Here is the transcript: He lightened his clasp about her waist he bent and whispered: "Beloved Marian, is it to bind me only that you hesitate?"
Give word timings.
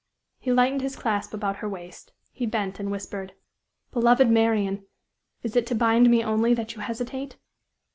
He 0.39 0.51
lightened 0.51 0.81
his 0.81 0.95
clasp 0.95 1.31
about 1.31 1.57
her 1.57 1.69
waist 1.69 2.11
he 2.31 2.47
bent 2.47 2.79
and 2.79 2.89
whispered: 2.89 3.33
"Beloved 3.91 4.31
Marian, 4.31 4.87
is 5.43 5.55
it 5.55 5.67
to 5.67 5.75
bind 5.75 6.09
me 6.09 6.23
only 6.23 6.55
that 6.55 6.73
you 6.73 6.81
hesitate?" 6.81 7.37